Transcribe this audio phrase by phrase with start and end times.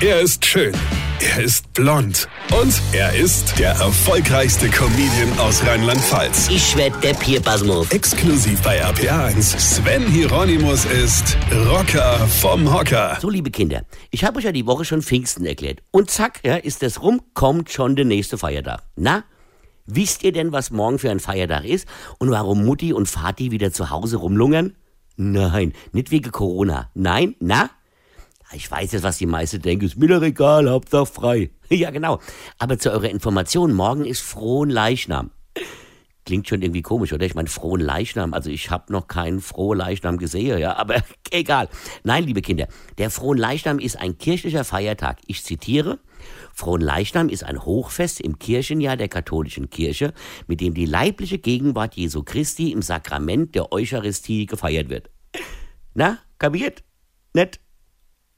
[0.00, 0.74] Er ist schön.
[1.20, 2.28] Er ist blond.
[2.60, 6.48] Und er ist der erfolgreichste Comedian aus Rheinland-Pfalz.
[6.50, 7.90] Ich werd der Pierpasmus.
[7.92, 9.58] Exklusiv bei RPA1.
[9.58, 11.38] Sven Hieronymus ist
[11.68, 13.18] Rocker vom Hocker.
[13.20, 15.80] So, liebe Kinder, ich habe euch ja die Woche schon Pfingsten erklärt.
[15.92, 18.82] Und zack, ja, ist das rum, kommt schon der nächste Feiertag.
[18.96, 19.22] Na,
[19.86, 21.86] wisst ihr denn, was morgen für ein Feiertag ist
[22.18, 24.74] und warum Mutti und Vati wieder zu Hause rumlungern?
[25.16, 26.90] Nein, nicht wegen Corona.
[26.94, 27.70] Nein, na?
[28.54, 29.84] Ich weiß jetzt, was die meisten denken.
[29.84, 31.50] Ist mir doch egal, Hauptsache frei.
[31.68, 32.20] ja, genau.
[32.58, 35.30] Aber zu eurer Information, morgen ist frohen Leichnam.
[36.24, 37.26] Klingt schon irgendwie komisch, oder?
[37.26, 38.32] Ich meine, frohen Leichnam.
[38.32, 41.68] Also ich habe noch keinen frohen Leichnam gesehen, ja, aber egal.
[42.02, 45.18] Nein, liebe Kinder, der frohen Leichnam ist ein kirchlicher Feiertag.
[45.26, 45.98] Ich zitiere,
[46.54, 50.14] Frohen Leichnam ist ein Hochfest im Kirchenjahr der katholischen Kirche,
[50.46, 55.10] mit dem die leibliche Gegenwart Jesu Christi im Sakrament der Eucharistie gefeiert wird.
[55.94, 56.82] Na, kapiert?
[57.34, 57.60] Nett?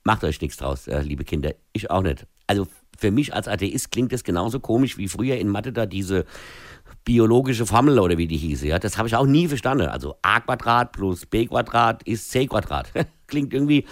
[0.06, 1.52] Macht euch nichts draus, äh, liebe Kinder.
[1.72, 2.28] Ich auch nicht.
[2.46, 6.26] Also für mich als Atheist klingt das genauso komisch wie früher in Mathe da diese
[7.04, 8.68] biologische Formel oder wie die hieße.
[8.68, 8.78] Ja?
[8.78, 9.88] Das habe ich auch nie verstanden.
[9.88, 12.92] Also a Quadrat plus b Quadrat ist c Quadrat.
[13.26, 13.84] klingt irgendwie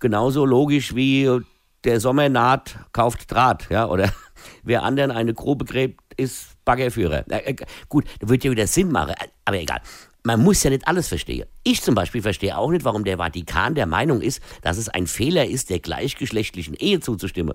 [0.00, 1.40] genauso logisch wie
[1.84, 3.70] der Sommer naht, kauft Draht.
[3.70, 3.86] Ja?
[3.86, 4.12] Oder
[4.64, 7.30] wer anderen eine Grube gräbt, ist Baggerführer.
[7.30, 7.54] Äh,
[7.88, 9.80] gut, da wird ja wieder Sinn machen, aber egal
[10.22, 11.48] man muss ja nicht alles verstehen.
[11.64, 15.06] Ich zum Beispiel verstehe auch nicht, warum der Vatikan der Meinung ist, dass es ein
[15.06, 17.54] Fehler ist, der gleichgeschlechtlichen Ehe zuzustimmen.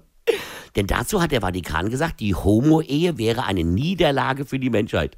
[0.75, 5.17] Denn dazu hat der Vatikan gesagt, die Homo-Ehe wäre eine Niederlage für die Menschheit.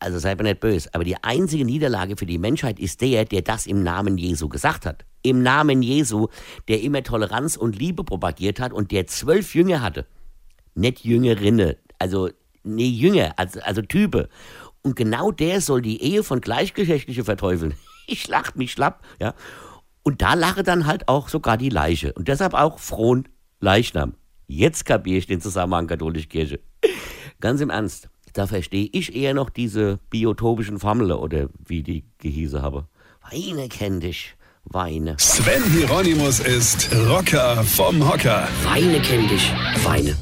[0.00, 3.42] Also seid mir nicht böse, aber die einzige Niederlage für die Menschheit ist der, der
[3.42, 5.04] das im Namen Jesu gesagt hat.
[5.22, 6.28] Im Namen Jesu,
[6.68, 10.06] der immer Toleranz und Liebe propagiert hat und der zwölf Jünger hatte.
[10.76, 12.30] Nicht Jüngerinne, also
[12.62, 14.28] nee, Jünger, also, also Type.
[14.82, 17.74] Und genau der soll die Ehe von Gleichgeschlechtlichen verteufeln.
[18.10, 19.34] Ich lach mich schlapp, ja.
[20.02, 22.14] Und da lache dann halt auch sogar die Leiche.
[22.14, 23.28] Und deshalb auch frohen
[23.60, 24.14] Leichnam.
[24.46, 26.60] Jetzt kapiere ich den Zusammenhang katholische Kirche.
[27.40, 32.62] Ganz im Ernst, da verstehe ich eher noch diese biotopischen Formeln oder wie die gehieße
[32.62, 32.88] habe.
[33.30, 34.34] Weine kenn dich.
[34.64, 35.16] Weine.
[35.18, 38.48] Sven Hieronymus ist Rocker vom Hocker.
[38.64, 39.52] Weine kenn dich.
[39.84, 40.16] Weine.